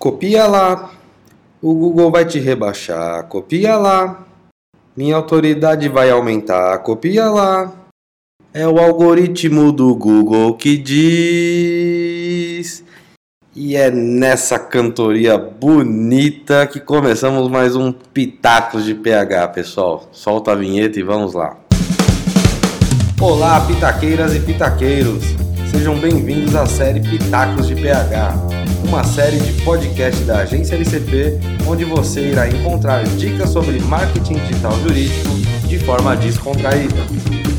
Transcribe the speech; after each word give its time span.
Copia 0.00 0.46
lá. 0.46 0.90
O 1.60 1.74
Google 1.74 2.10
vai 2.10 2.24
te 2.24 2.38
rebaixar. 2.38 3.22
Copia 3.24 3.76
lá. 3.76 4.24
Minha 4.96 5.16
autoridade 5.16 5.90
vai 5.90 6.08
aumentar. 6.08 6.78
Copia 6.78 7.28
lá. 7.28 7.70
É 8.54 8.66
o 8.66 8.78
algoritmo 8.78 9.70
do 9.70 9.94
Google 9.94 10.54
que 10.54 10.78
diz. 10.78 12.82
E 13.54 13.76
é 13.76 13.90
nessa 13.90 14.58
cantoria 14.58 15.36
bonita 15.36 16.66
que 16.66 16.80
começamos 16.80 17.50
mais 17.50 17.76
um 17.76 17.92
Pitacos 17.92 18.86
de 18.86 18.94
PH, 18.94 19.48
pessoal. 19.48 20.08
Solta 20.12 20.52
a 20.52 20.54
vinheta 20.54 20.98
e 20.98 21.02
vamos 21.02 21.34
lá. 21.34 21.58
Olá, 23.20 23.60
pitaqueiras 23.66 24.34
e 24.34 24.40
pitaqueiros. 24.40 25.49
Sejam 25.70 25.96
bem-vindos 26.00 26.56
à 26.56 26.66
série 26.66 27.00
Pitacos 27.00 27.68
de 27.68 27.76
PH, 27.76 28.34
uma 28.88 29.04
série 29.04 29.38
de 29.38 29.62
podcast 29.62 30.24
da 30.24 30.38
agência 30.38 30.74
LCP, 30.74 31.38
onde 31.64 31.84
você 31.84 32.30
irá 32.30 32.48
encontrar 32.48 33.04
dicas 33.04 33.50
sobre 33.50 33.78
marketing 33.78 34.34
digital 34.34 34.72
jurídico 34.80 35.28
de 35.68 35.78
forma 35.78 36.16
descontraída, 36.16 36.96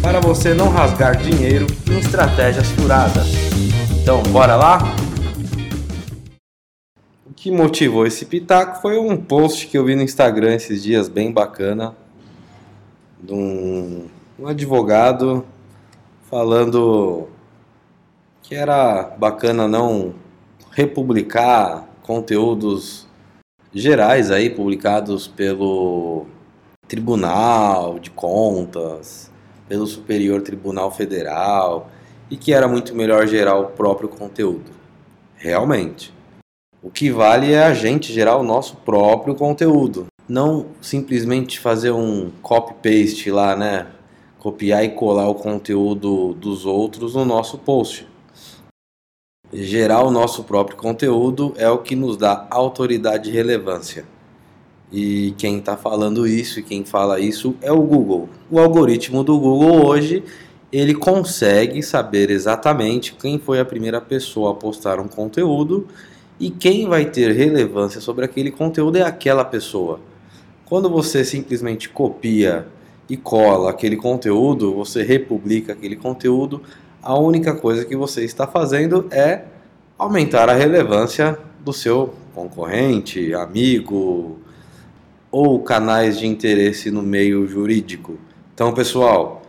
para 0.01 0.19
você 0.19 0.53
não 0.53 0.67
rasgar 0.67 1.15
dinheiro 1.15 1.65
em 1.89 1.99
estratégias 1.99 2.67
furadas. 2.71 3.27
Então, 4.01 4.21
bora 4.23 4.57
lá? 4.57 4.79
O 7.25 7.33
que 7.33 7.49
motivou 7.49 8.05
esse 8.05 8.25
pitaco 8.25 8.81
foi 8.81 8.99
um 8.99 9.15
post 9.15 9.67
que 9.67 9.77
eu 9.77 9.85
vi 9.85 9.95
no 9.95 10.01
Instagram 10.01 10.53
esses 10.53 10.83
dias, 10.83 11.07
bem 11.07 11.31
bacana, 11.31 11.95
de 13.23 13.33
um, 13.33 14.07
um 14.37 14.47
advogado 14.47 15.45
falando 16.29 17.29
que 18.51 18.55
era 18.57 19.03
bacana 19.03 19.65
não 19.65 20.13
republicar 20.71 21.87
conteúdos 22.03 23.07
gerais 23.73 24.29
aí 24.29 24.49
publicados 24.49 25.25
pelo 25.25 26.25
Tribunal 26.85 27.97
de 27.97 28.11
Contas, 28.11 29.31
pelo 29.69 29.87
Superior 29.87 30.41
Tribunal 30.41 30.91
Federal 30.91 31.89
e 32.29 32.35
que 32.35 32.51
era 32.51 32.67
muito 32.67 32.93
melhor 32.93 33.25
gerar 33.25 33.57
o 33.57 33.67
próprio 33.67 34.09
conteúdo. 34.09 34.69
Realmente. 35.37 36.13
O 36.83 36.91
que 36.91 37.09
vale 37.09 37.53
é 37.53 37.63
a 37.63 37.73
gente 37.73 38.11
gerar 38.11 38.35
o 38.35 38.43
nosso 38.43 38.75
próprio 38.75 39.33
conteúdo, 39.33 40.07
não 40.27 40.65
simplesmente 40.81 41.57
fazer 41.57 41.91
um 41.91 42.29
copy 42.41 42.73
paste 42.73 43.31
lá, 43.31 43.55
né? 43.55 43.87
Copiar 44.39 44.83
e 44.83 44.89
colar 44.89 45.29
o 45.29 45.35
conteúdo 45.35 46.33
dos 46.33 46.65
outros 46.65 47.15
no 47.15 47.23
nosso 47.23 47.57
post 47.57 48.11
gerar 49.53 50.03
o 50.03 50.11
nosso 50.11 50.43
próprio 50.43 50.77
conteúdo 50.77 51.53
é 51.57 51.69
o 51.69 51.79
que 51.79 51.95
nos 51.95 52.17
dá 52.17 52.47
autoridade 52.49 53.29
e 53.29 53.33
relevância. 53.33 54.05
E 54.91 55.33
quem 55.37 55.57
está 55.59 55.77
falando 55.77 56.27
isso 56.27 56.59
e 56.59 56.63
quem 56.63 56.83
fala 56.83 57.19
isso 57.19 57.55
é 57.61 57.71
o 57.71 57.81
Google. 57.81 58.29
O 58.49 58.59
algoritmo 58.59 59.23
do 59.23 59.39
Google 59.39 59.85
hoje 59.85 60.23
ele 60.71 60.93
consegue 60.93 61.83
saber 61.83 62.29
exatamente 62.29 63.13
quem 63.13 63.37
foi 63.37 63.59
a 63.59 63.65
primeira 63.65 63.99
pessoa 63.99 64.51
a 64.51 64.53
postar 64.53 64.99
um 64.99 65.07
conteúdo 65.07 65.87
e 66.39 66.49
quem 66.49 66.87
vai 66.87 67.05
ter 67.05 67.33
relevância 67.33 67.99
sobre 67.99 68.25
aquele 68.25 68.51
conteúdo 68.51 68.97
é 68.97 69.01
aquela 69.01 69.43
pessoa. 69.43 69.99
Quando 70.65 70.89
você 70.89 71.25
simplesmente 71.25 71.89
copia 71.89 72.67
e 73.09 73.17
cola 73.17 73.69
aquele 73.69 73.97
conteúdo, 73.97 74.73
você 74.73 75.03
republica 75.03 75.73
aquele 75.73 75.97
conteúdo, 75.97 76.61
a 77.01 77.17
única 77.17 77.55
coisa 77.55 77.85
que 77.85 77.95
você 77.95 78.23
está 78.23 78.45
fazendo 78.45 79.07
é 79.11 79.43
aumentar 79.97 80.49
a 80.49 80.53
relevância 80.53 81.37
do 81.59 81.73
seu 81.73 82.13
concorrente, 82.33 83.33
amigo 83.33 84.39
ou 85.31 85.61
canais 85.61 86.19
de 86.19 86.27
interesse 86.27 86.91
no 86.91 87.01
meio 87.01 87.47
jurídico. 87.47 88.17
Então, 88.53 88.73
pessoal, 88.73 89.41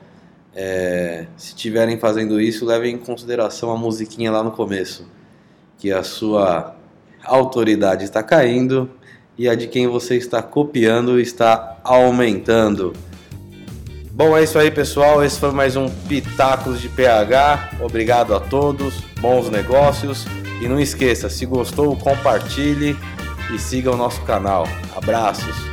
é, 0.55 1.27
se 1.37 1.49
estiverem 1.49 1.99
fazendo 1.99 2.41
isso, 2.41 2.65
levem 2.65 2.95
em 2.95 2.99
consideração 2.99 3.71
a 3.71 3.77
musiquinha 3.77 4.31
lá 4.31 4.43
no 4.43 4.53
começo, 4.53 5.07
que 5.79 5.91
a 5.91 6.03
sua 6.03 6.77
autoridade 7.25 8.05
está 8.05 8.23
caindo 8.23 8.91
e 9.37 9.49
a 9.49 9.55
de 9.55 9.67
quem 9.67 9.87
você 9.89 10.17
está 10.17 10.43
copiando 10.43 11.19
está 11.19 11.81
aumentando. 11.83 12.93
Bom, 14.15 14.37
é 14.37 14.43
isso 14.43 14.59
aí, 14.59 14.71
pessoal. 14.71 15.25
Esse 15.25 15.41
foi 15.41 15.53
mais 15.53 15.75
um 15.75 15.89
Pitacos 15.89 16.83
de 16.83 16.89
PH. 16.91 17.71
Obrigado 17.81 18.35
a 18.35 18.41
todos. 18.41 19.01
Bons 19.19 19.49
negócios. 19.49 20.27
E 20.61 20.69
não 20.69 20.79
esqueça, 20.79 21.31
se 21.31 21.47
gostou, 21.47 21.97
compartilhe 21.97 22.95
e 23.53 23.59
siga 23.59 23.91
o 23.91 23.97
nosso 23.97 24.21
canal. 24.21 24.69
Abraços. 24.95 25.72